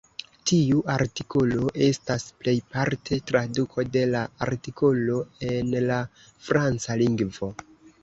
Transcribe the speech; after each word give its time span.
Tiu 0.51 0.77
artikolo 0.93 1.67
estas 1.89 2.25
plejparte 2.39 3.21
traduko 3.33 3.87
de 3.99 4.05
la 4.17 4.25
artikolo 4.49 5.23
en 5.55 5.73
la 5.93 6.03
franca 6.51 7.01
lingvo. 7.07 7.57